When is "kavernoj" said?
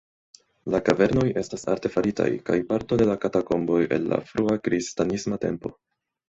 0.85-1.25